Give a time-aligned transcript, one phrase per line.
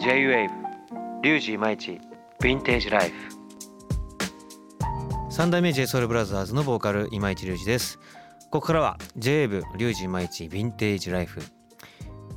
[0.00, 0.48] J-WAVE
[1.22, 2.00] リュウジイマイチ
[2.40, 3.14] Vintage Life。
[5.30, 7.98] 三代目 j s o u l b r o t h e のボーカル今市隆二です。
[8.50, 11.40] ここからは J-WAVE リュウジイマイチ Vintage Life。
[11.40, 11.44] ヴ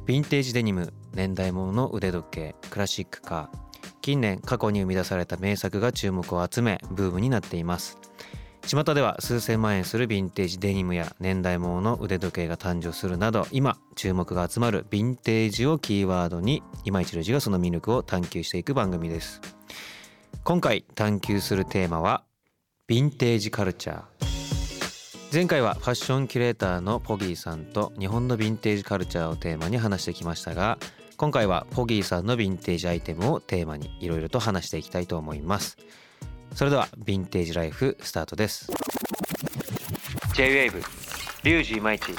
[0.08, 3.58] ィンテージデニム年代物の腕時計クラシックカー。
[4.02, 7.98] 近年過去に生み出された名作が注目を集めブームになっています。
[8.66, 19.42] 巷では数千万円するヴィンテージデニムや年代物の腕時計が誕生するなど今注目が集まるヴィンテージをキーワードに今市隆二がその魅力を探求していく番組です。
[20.46, 22.24] 今回探求するテーマは
[22.90, 24.34] ヴィンテージカルチャー。
[25.34, 30.78] 前回はファッションキュレーターのポギーさんと日本のヴィンテージカルチャーをテーマに話してきましたが
[31.18, 35.78] 今回はポギーさんのヴィンテージアイテムをテーマにいろいろと話していきたいと思います。
[36.56, 38.72] それではヴィンテージライフスタートです。
[40.36, 40.84] J-WAVE
[41.44, 42.18] リュウジイマイチヴ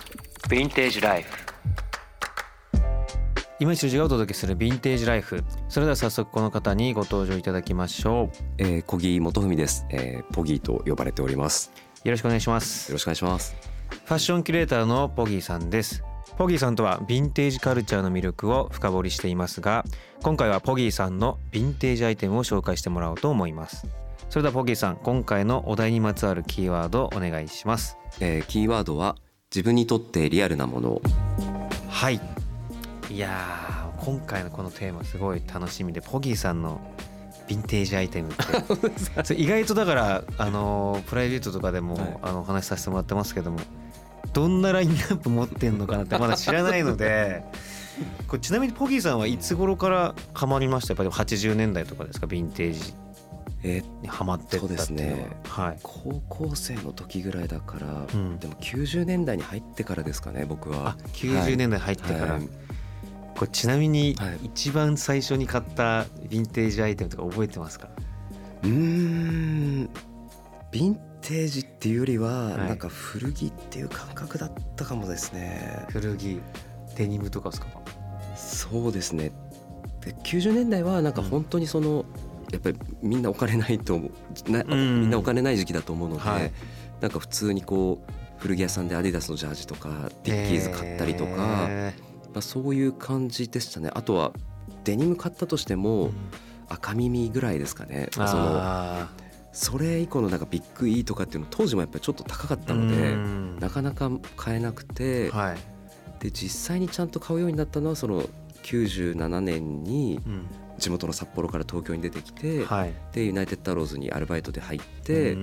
[0.49, 1.33] ィンテージライフ。
[3.61, 5.45] 今井修二がお届けするヴィンテージライフ。
[5.69, 11.71] それでは早速この方にご登場いただきましょう、えー、小木元文です、えー、ポギーと呼ばれております。
[12.03, 12.91] よろしくお願いします。
[12.91, 13.55] よろしくお願いします。
[13.89, 16.03] ファッションキュレーターのポギーさんです。
[16.37, 19.85] ポギーさんとはヴィンテージカルチャーの魅力を深掘りしていますが
[20.23, 23.87] 今回はポギーさんのヴィンテージアイテムを紹介してもらおうと思います
[24.35, 29.15] それではポギーさん今回のお題にまつわるキーワードお願いします、えー、キーワードは
[29.55, 31.01] 自分にとってリアルなもの。
[31.89, 32.21] はい。
[33.09, 36.81] いや今回のこのテーマすごい楽しみでポギーさんの
[37.47, 39.35] ヴィンテージアイテムって。
[39.41, 43.61] 意外とだからあのプライベートとかでも、はい、あのお話しさせてもらってますけども
[44.33, 47.45] どんなラインナップ持ってんのかなってまだ知らないので
[48.27, 50.95] これちなみにポギーさんはいつ頃からハマりました？
[50.95, 52.27] やっぱり80年代とかですか？
[52.27, 52.95] ヴィンテージ
[53.67, 60.97] えー、ハマってったっていうね、はい、高校生の時ぐらいだから、うん、でも90年代に入ってからですかね僕は。
[61.15, 62.49] 90年代入ってから、はい、
[63.35, 67.89] これちなみに一番最初に買ったヴィンテージアイテムとか覚えてますか？
[68.63, 68.71] うん。
[68.71, 76.39] ヴィンテージっていうよりはなんか古着っていう感覚だったかもですね、古着
[76.97, 77.69] デニムとかですか？
[78.37, 79.33] そうですね。
[80.03, 82.05] で90年代はなんか本当にその、
[82.55, 84.75] やっぱりみんなお金ないと思うな、み
[85.07, 86.53] んなお金ない時期だと思うので、はい、
[87.01, 91.93] なんか普通にこう古着屋さんでアディダスのジャージとかディッキーズ買ったりとか、ま
[92.37, 93.91] あ、そういう感じでしたね。
[93.95, 94.33] あとは
[94.85, 96.11] デニム買ったとしても
[96.69, 98.09] 赤耳ぐらいですかね。
[98.13, 99.09] その
[99.53, 103.17] それ以降のなんかビッグ E とかっていうの当時もやっぱりちょっと高かったので
[103.61, 105.57] なかなか買えなくて、はい、
[106.19, 108.25] で実際にちゃんと買うようになったのはその
[108.65, 110.21] 97年に
[110.79, 115.37] 地元の札幌から東京に出てきて、はい、でユナイテッドアローズにアルバイトで入って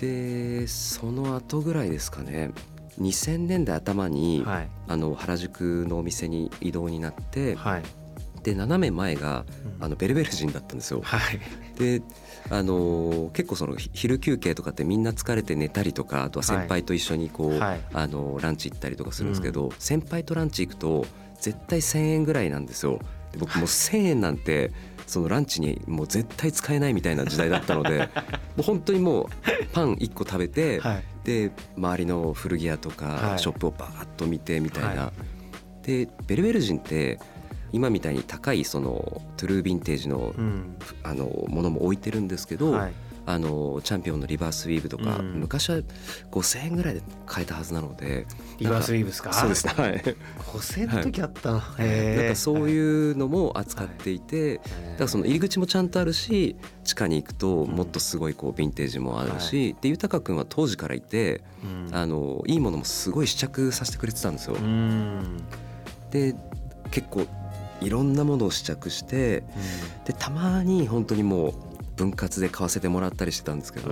[0.00, 2.50] でその後ぐらいですかね。
[3.00, 7.82] 2000年代頭に、はい、あの原宿のお店に移動になって、はい、
[8.42, 9.44] で斜め前が、
[9.80, 11.00] あのベルベル人だったんですよ。
[11.04, 11.40] はい、
[11.78, 12.02] で
[12.48, 21.06] あの結構その昼休憩とかってみんな疲れて寝たりとかあとは先輩と一緒にこう、あのランチ行ったりとかするんですけど、先輩とランチ行くと
[21.40, 23.00] 絶対1,000円ぐらいなんですよ。
[23.36, 24.72] 僕もう1,000円なんて
[25.06, 28.08] そのランチにもう絶対使えないみたいな時代だったので
[28.56, 29.26] もう本当にもう
[29.72, 35.02] パン1個食べて、はい、で周りの古着屋とかショップをバーッと見てみたいな。
[35.02, 35.12] は
[35.82, 37.20] い、でベルベル人って
[37.72, 40.34] 今みたいに高いそのトゥルーヴィンテージの,、
[41.02, 42.92] あのものも置いてるんですけど、はい
[43.26, 45.78] あのチャンピオンのリバースウィーブとか、うん、昔は
[46.30, 48.24] 5000円ぐらいで買えたはずなので
[48.58, 49.32] リバースウィーブですか？
[49.32, 49.92] そうですねはい。
[49.98, 51.50] 5000円の時あった。
[51.52, 52.78] の、はい、なんかそうい
[53.12, 54.70] うのも扱っていて、はい、だか
[55.00, 61.42] らその入り口もちゃんとあるし地下に行くともっとすごいこうヴィンテージもあるし、うん、で豊君は当時からいて、
[61.88, 64.56] うん、あのいいものもすごい試着させてくれてたんですよ。
[66.10, 66.36] で
[66.90, 67.26] 結構
[67.80, 69.42] いろんなものを試着して、
[70.06, 71.54] でたまに本当にもう
[71.96, 73.90] 分割で買わせてもらったりしてたんですけど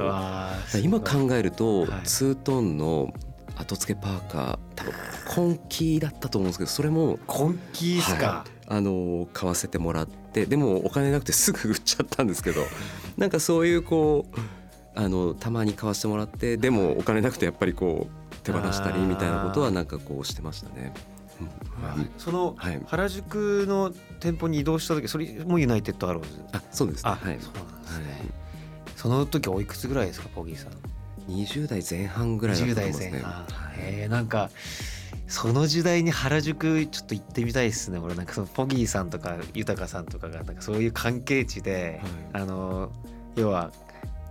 [0.83, 3.13] 今考えると、ツートンの
[3.57, 4.93] 後付けパーカー多分
[5.35, 12.63] 今季だったと思うんですけどそれも今季ですか、はい、あの買わせてもらってでもお金なくてすぐ売っちゃったんですけど
[13.17, 14.41] なんかそういうこう
[14.97, 20.93] あのたまに買わせてもらってでもお金なくてやっぱりこう手放したりみたいなことはなんかこうしてましたね。
[22.19, 28.31] その原宿の店舗に移動した時それもユナイテッドアローズあそうです、ね、はい、そうなんですね、
[28.97, 30.73] その時おいくつぐらいですかポギーさん
[31.31, 33.07] ？20代前半ぐらいだと思いますね。
[33.09, 33.47] 20代前半、
[33.79, 34.51] えー、なんか
[35.27, 38.15] その時代に原宿ちょっと行ってみたいですね俺。
[38.15, 42.01] なんかそのポギーさんとか豊さんとかがなんかそういう関係値で、
[42.33, 42.91] はい、あの
[43.37, 43.73] 要は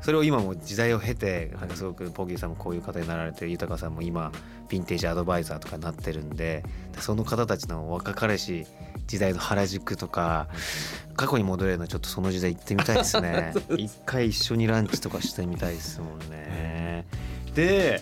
[0.03, 4.31] それを今も時代を経てなんかすごくポギーさんもこういう方になられて豊さんも今
[4.69, 6.63] ヴィンテージアドバイザーとかになってるんで
[6.99, 8.65] その方たちの若かりし
[9.07, 10.47] 時代の原宿とか
[11.15, 13.53] 過去に戻れるのちょっとその時代行ってみたいですね。
[13.77, 17.05] 一回一緒にランチとかしてみたいですもんね。
[17.53, 18.01] で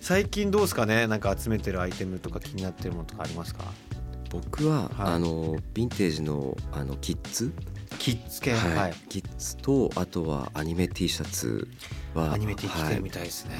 [0.00, 1.06] 最近どうですかね？
[1.06, 3.64] なんか集めてるアイテムとか気になってるものとかありますか？
[4.30, 4.90] 僕は、はい。
[5.14, 7.52] あのヴィンテージのあのキッズ、
[7.98, 8.52] キッズ系？
[8.52, 8.76] はい。
[8.76, 11.68] はい、キッズとあとはアニメ T シャツ
[12.14, 13.54] はアニメ T 着てはいるみたいですね、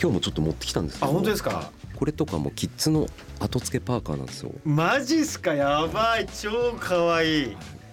[0.00, 1.70] 今日もちょっと持ってきたんですけあど本当ですか？
[1.94, 3.06] これとかもキッズの
[3.40, 4.52] 後付けパーカーなんですよ。
[4.64, 5.54] マジっすか？
[5.54, 6.26] やばい。
[6.26, 7.42] 超可愛い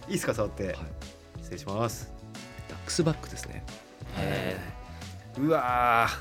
[0.10, 0.13] い。
[0.13, 0.33] いっすか？
[0.33, 0.75] 触って、はい。
[1.42, 2.12] 失礼します。
[2.69, 3.63] ダックスバックですね。
[4.18, 6.16] へえうわー。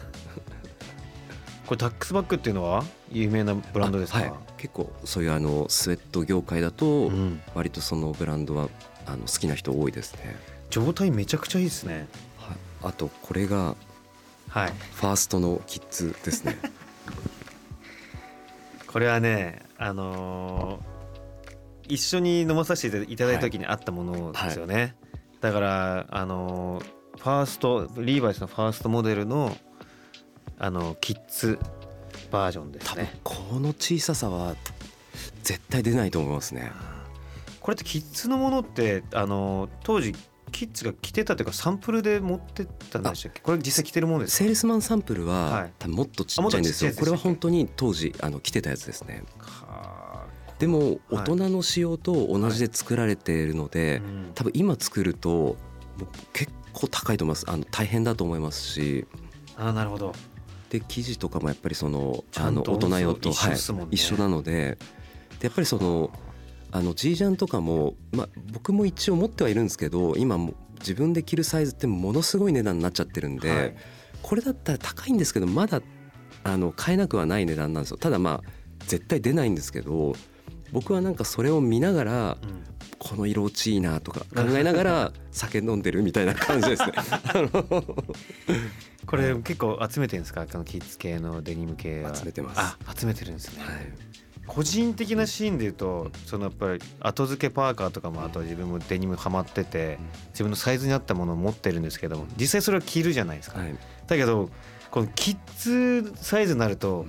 [1.68, 2.84] これダックスバッグっていうのは？
[3.12, 4.32] 有名なブランドですか、あはい。
[4.58, 8.68] 結構そういうあのスウェット業界だとうん、割とそのブランドは
[9.06, 10.36] あの好きな人多いですね、
[10.70, 12.06] 状態めちゃくちゃいいですね。
[12.38, 13.76] はい、あとこれが
[14.48, 14.72] はい。
[14.92, 16.56] ファーストのキッズですね。
[18.86, 20.94] これはねあのー
[21.86, 24.96] 一緒に飲まさせていただいた時にあったものですよね、
[25.42, 26.84] だからあのー
[27.18, 29.56] ファーストリーバイスのファーストモデルの
[30.58, 31.58] あのキッズ
[32.30, 34.54] バージョンです多分ねこの小ささは
[35.42, 36.72] 絶対出ないと思いますね
[37.64, 40.14] これってキッズのものってあの当時
[40.52, 43.40] キッズが着てたというかサンプルで持ってったんでしたっけ？
[43.40, 45.72] これ実際着てるものですセールスマンサンプルは、はい。
[45.78, 46.93] 多分もっとちっちゃいんですよ。
[46.94, 49.25] これは本当に当時あの着てたやつですね。
[49.38, 50.26] か。
[50.58, 50.99] でもはい。
[51.11, 54.32] 大人の仕様と同じで作られているので、うん。
[54.34, 55.56] 多分今作ると
[56.34, 57.50] 結構高いと思います。
[57.50, 59.06] あの大変だと思いますし。
[59.56, 60.12] あなるほど。
[60.69, 63.56] で生地とかもやっぱりそのあの大人用とはい、
[63.90, 64.76] 一緒なので
[65.40, 66.11] でやっぱりその
[66.76, 73.76] あの G ジャンとかも、まあ、僕も一応持ってはいるんですけど今も自分で着るサイズってものすごい値段になっちゃってるんで、はい。
[74.23, 75.81] これだったら高いんですけどまだ
[76.43, 77.97] あの買えなくはない値段なんですよ。
[77.97, 78.50] ただまあ
[78.87, 80.15] 絶対出ないんですけど
[80.73, 82.65] 僕はなんかそれを見ながらうん。
[82.99, 86.93] この色落ちいいなとか考えながら 酒飲んでるみたいな感じですね。
[89.06, 90.47] これ結構集めてるんですか？
[90.50, 92.15] このキッズ系のデニム系は。
[92.15, 92.61] 集めてます。
[92.61, 93.93] あ集めてるんですね、はい
[94.46, 99.99] 個人的なシーンで言うとそのやっぱり後付けパーカーとかもあと自分もデニムハマってて
[100.31, 103.75] 自分のサイズに合ったものを持ってるんですけども実際それは着るじゃないですか、はい。
[104.06, 104.50] だけど
[104.91, 107.06] このキッズサイズになると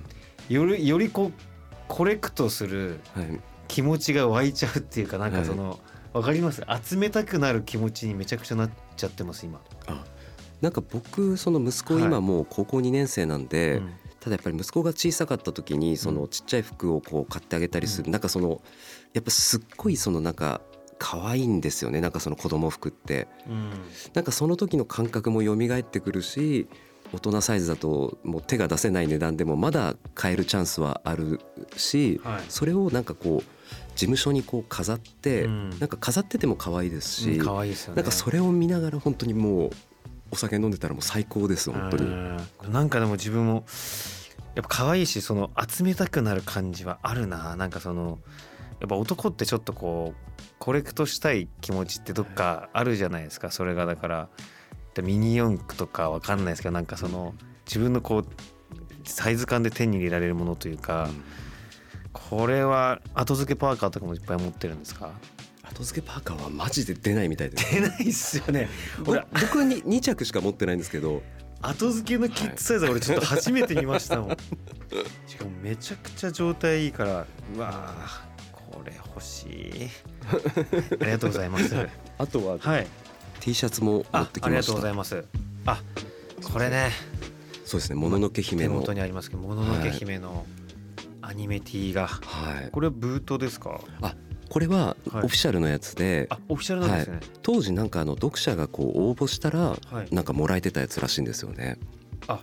[0.50, 1.34] よりよりこう
[1.88, 3.40] コレクトするはい。
[3.68, 5.80] 気持ちが湧いちゃうっていうかなんかその、
[6.14, 6.62] わかります？
[6.84, 9.60] 集めたくなる気持ちにめちゃくちゃなっちゃってます今、
[10.62, 12.04] なんか僕その息子はい。
[12.04, 13.94] 今もう高校2年生なんで、うん
[14.26, 18.60] ただやっぱり息子が小さかった時にそのちっちゃい服をこう買ってあげたりする、なんかその
[19.14, 20.62] やっぱすっごいそのなんか
[20.98, 22.02] 可愛いんですよね。
[22.02, 23.28] なんかその子供服って。
[23.48, 23.70] うん。
[24.16, 26.68] なんかその時の感覚も蘇ってくるし
[27.14, 31.40] 大人サイズだともう手が出せない値段でもまだ買えるチャンスはある
[31.78, 32.44] し、はい。
[32.50, 35.70] それをなんかこう事務所にこう飾って、うん。
[35.70, 37.98] なんか飾ってても可愛いですし、うん可愛いですよね。
[37.98, 39.70] なんかそれを見ながら本当にもう
[40.32, 42.04] お酒飲んでたらもう最高です本当に。
[42.04, 42.38] うん。
[42.72, 43.64] なんかでも自分も
[44.56, 47.56] やっぱ可愛いしその集めたくなる感じはあるな。
[47.56, 48.20] なんかその
[48.80, 53.52] やっぱ男ってちょっとこうコレクトしたい気持ちってどっかあるじゃないですか。
[53.52, 54.30] それがだから
[54.94, 57.36] でミニ四駆とかわかんないですけどなんかその
[57.66, 58.26] 自分のこう
[59.04, 61.10] サイズ感で手に入れられるものというか
[62.14, 65.12] これは後付けパーカーとかもいっぱい持ってるんですか？
[65.64, 67.74] 後付けパーカーはマジで出ないみたいです。
[67.74, 68.70] 出ないっすよね。
[69.06, 71.22] 俺僕僕は 2, 着しか持ってないんですけど
[71.70, 74.38] 後付けのキッズサイズは俺ちょっと初めて見ましたもん。
[75.28, 79.90] しかもめちゃくちゃ状態いいからうわーこれ欲しい。
[81.02, 81.76] ありがとうございます。
[82.18, 82.88] あとははい。
[83.40, 84.50] T シャツも持あってきました。
[84.50, 85.24] ありがとうございます。
[85.66, 85.82] あ
[86.44, 86.92] これね。
[87.66, 87.96] そうですね。
[87.96, 88.74] もののけ姫の。
[88.74, 90.46] 手元にありますけどもののけ姫の
[91.22, 92.08] アニメ T が。
[92.08, 92.70] はい。
[92.72, 93.82] これはブートですか？
[94.56, 95.28] これはオはい。
[95.28, 99.76] フィシャルのやつで、あオフィシャルなんですね、当時なんかあの読者がこう応募したらは
[100.10, 100.16] い。
[100.16, 101.78] なんかもらえてたやつらしいんですよね。
[102.30, 102.40] あ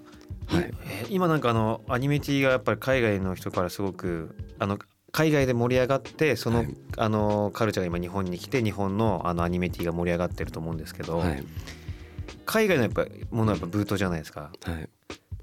[0.47, 0.71] はい。
[1.09, 4.79] 今なんかあのアニメ T がやっぱり海外の人からすごくあの
[5.11, 6.77] 海外で盛り上がってその,、はい。
[6.99, 11.43] あのカルチャーが今日本に来て日本のあのアニメ T が盛り上がってると思うんですけど、はい。
[12.45, 14.53] 海外のやっぱものはやっぱブートじゃないですか。
[14.65, 14.87] はい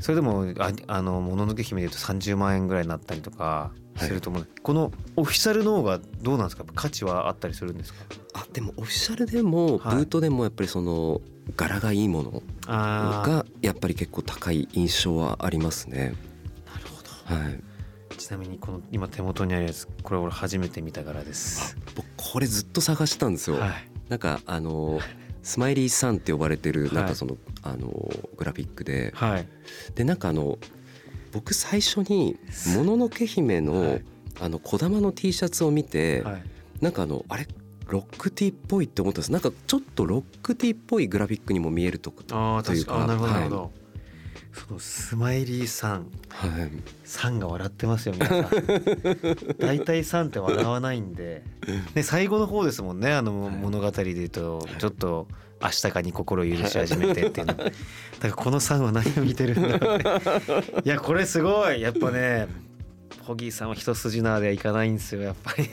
[0.02, 6.64] それでもああのもののけ姫でいうと30万円ぐらいになったりとかすると思う、このオフィシャルの方がどうなんですか？
[6.74, 8.06] 価値はあったりするんですか？
[8.34, 9.98] あでもオフィシャルでもブはい。
[10.04, 11.22] ートでもやっぱりその
[11.56, 16.14] 柄がいいものあがやっぱり結構高い印象はありますね。
[16.74, 17.44] なるほど。
[17.44, 17.60] はい。
[18.18, 21.76] ちなみにこの今手元にあるやつこれ俺初めて見た柄です。
[21.96, 23.58] 僕これずっと探してたんですよ。
[23.58, 23.72] はい。
[24.10, 25.00] なんかあの
[25.44, 27.88] スマイリーさんって呼ばれてるなんはいかその、あの
[28.38, 29.12] グラフィックで。
[29.16, 29.48] はい。
[29.96, 30.58] でなんかあの
[31.32, 32.38] 僕最初に
[32.76, 34.04] 「もののけ姫の」はい。
[34.42, 36.44] あの小玉の T シャツを見て、はい。
[36.82, 37.48] なんかあのあれ？
[37.90, 39.32] ロックティーっぽいって思ったんです。
[39.32, 43.04] なんかちょっとロックティーっぽいグラフィックにも見えるとあというか。
[43.04, 43.70] あなるほどは
[44.68, 46.12] そのスマイリーさん。
[46.30, 46.72] はい。
[47.06, 48.50] さんが笑ってますよ皆さん。
[49.58, 51.44] 大体さんって笑わないんで、
[51.96, 53.56] ね、最後の方ですもんねあのはい。
[53.56, 55.28] 物語で言うとちょっと
[55.62, 57.54] 明日かに心を許し始めてっていうの。
[57.54, 57.72] だか
[58.24, 60.04] らこのさんは何を見てるんだろうね。
[60.84, 61.82] いやこれすごい。
[61.82, 62.48] やっぱね
[63.22, 65.70] ホギーさんは一筋縄ではいかないんですよやっぱり。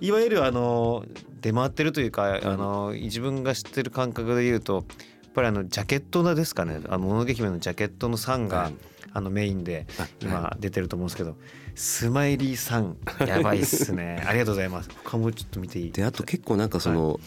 [0.00, 1.04] いわゆるあの
[1.40, 4.84] 出回ってるというかあの自分が知ってる感覚で言うと
[5.32, 8.74] ぱりあのジャケットのですかねあのもののけ姫のジャケットのさんが、はい。
[9.14, 11.36] あのメインであ今出てると思うんですけど、
[11.74, 12.96] スマイリーさん
[13.26, 14.22] やばいっすね。
[14.26, 14.88] ありがとうございます。
[15.04, 15.92] 他もちょっと見ていい？
[15.92, 17.20] であと結構なんかその、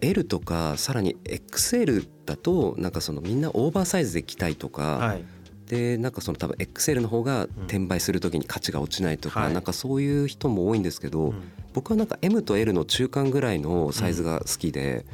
[0.00, 5.24] L とかさらに XL だとなんかそのみんなオーバーサイズで着たいとか、はい。
[5.66, 9.52] でなんかその多分 XL の方が転売する時に価値が落ちないとか、はい。
[9.52, 11.34] なんかそういう人も多いんですけど、うん。
[11.74, 15.06] 僕はなんか M と L の中間ぐらいのサイズが好きで、だか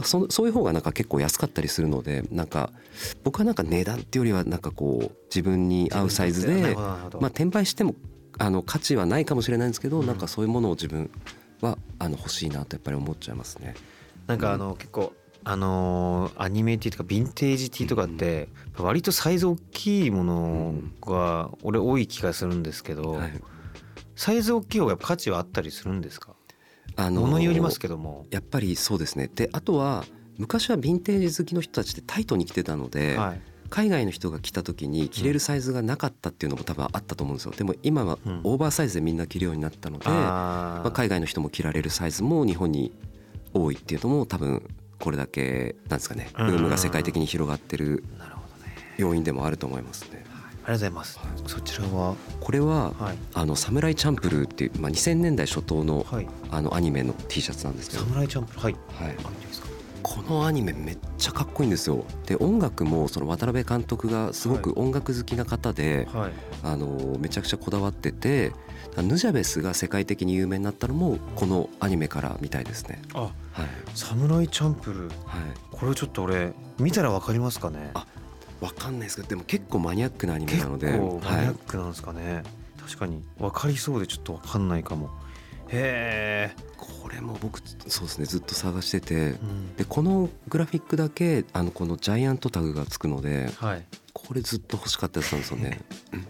[0.00, 2.72] らそそういう方がなんか結構安かったりするのでなんか
[3.24, 7.94] 僕はなんか値段っていうよりはなんかこう自分に合うサイズでまあ転売しても
[8.38, 10.06] あの価値はないかもしれないんですけど、うん。
[10.06, 11.10] なんかそういうものを自分
[11.60, 13.74] はあの欲しいなとやっぱり思っちゃいますね。
[14.26, 15.12] なんかあの結構
[15.44, 23.32] あのーアニメティとかヴィンテージティとかって割とサイズ大きいものが俺多い気がするんですけど、はい。
[24.14, 26.34] サイズ大きい方が価値はあったりするんですか？
[26.98, 28.26] あものによりますけども。
[28.30, 29.30] やっぱりそうですね。
[29.34, 30.04] であとは
[30.36, 33.40] 昔はヴィンテージ好きの人たちってタイトに着てたので、はい。
[33.70, 37.52] 海外の人が着た時に着れるサイズがなかったっていうのも多分あったと思うんですよ。
[37.56, 38.40] でも今はうん。
[38.44, 42.92] オーバーサイズでみんな着るようになったので、まあ、あー海外の人も着られるサイズも日本に
[43.52, 44.62] 多いっていうのも多分
[44.98, 48.04] これだけなんですかねブうんームが世界的に広がってる
[48.96, 50.24] 要因でもあると思いますね。
[50.68, 51.18] ありがとうございます。
[51.46, 53.18] そちらはこれははい。
[53.32, 56.28] あのサムライチャンプルーっていう、まあ、2000年代初頭のはい。
[56.50, 58.72] あのアニメの T シャツなんですけど、サムライチャンプルはい。
[58.74, 59.16] はい、
[60.02, 62.04] このアニメめっちゃかっこいいんですよ。
[62.26, 66.32] で音楽もその渡辺監督がすごく音楽好きな方で、はい。
[66.62, 68.52] あのめちゃくちゃこだわってて
[68.98, 73.00] ヌジャベスが世界的に有名になったのもこのアニメからみたいですね。
[73.14, 73.30] あはい。
[73.94, 75.10] サムライチャンプルはい。
[75.70, 77.90] これちょっと俺見たらわかりますかね？
[77.94, 78.06] あ
[78.60, 82.42] わかんないですけどでも結構マニアックなアニメ結なので、構マニアはいックなんですかね、
[82.80, 85.10] 確かに分かりそうでちょっと分かんないかも。
[85.70, 89.76] へえ、これも僕そうですねずっと探しててうん。
[89.76, 93.84] でこのグラフィックだけあのこのジャイアントタグがつくのではい、
[94.14, 95.80] これずっと欲しかったやつなんですよね。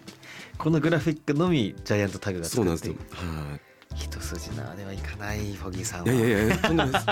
[0.59, 2.95] このグラフィックのみジャイアントタグがつそうなんですよ。
[2.95, 3.29] くってい。
[3.29, 3.29] う。
[3.53, 3.59] は
[3.95, 6.11] 一筋縄ではいかないフォギーさんい。
[6.11, 6.15] は。
[6.17, 7.07] いやいやいやとんないです。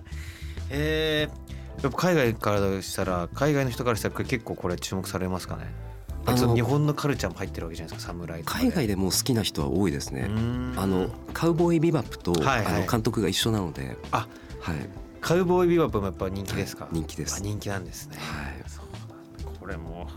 [0.70, 5.72] えー、やっぱ海外からしたら海外の人からしたら結構これ注目されますかね？
[6.26, 10.28] 日本のカルチャーも入ってるわけじゃないですか侍海外でも好きな人は多いですね。
[10.76, 12.74] あのカウボーイビバップと、はいはい。
[12.74, 14.26] あの監督が一緒なので、あ
[14.60, 14.76] はい、
[15.20, 17.36] カウボーイビバップもやっぱ人気ですか、人気です。
[17.36, 18.54] あ人気なんですね、はい。
[19.60, 20.08] これも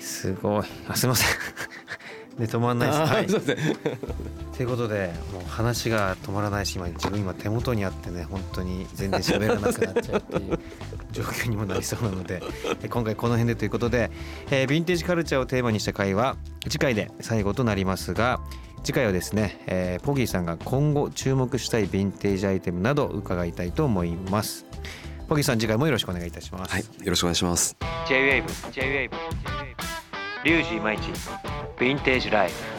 [0.00, 0.64] すごい。
[0.88, 1.28] あすいません
[2.38, 3.28] で止まんないですはい。
[3.28, 3.76] そうですね。
[4.56, 10.58] ということでもう話が止まらないし今自分今手元にあってね本当に全然喋らなくなっちゃうっていう
[11.12, 12.42] 状況にもなりそうなので
[12.82, 14.10] え今回この辺でということで、
[14.50, 18.40] えーヴィンテージカルチャーをテーマにした回は次回で最後となりますが
[18.82, 24.64] 次回はですね、えーポギーさんが今後注目したいヴィンテージアイテムなど伺いたいと思います。
[25.28, 27.76] ポギーさん次回もよろしくお願いいたします、はい、よろしくお願いします。
[28.08, 29.10] J-WAVE J-WAVE
[30.44, 31.10] リュウジイマイチ
[31.76, 32.75] ヴィンテージライフ